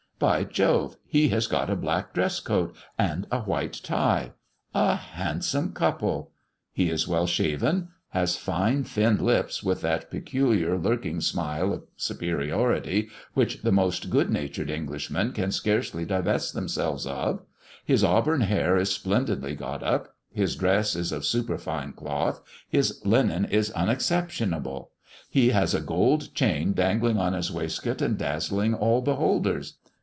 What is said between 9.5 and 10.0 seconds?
with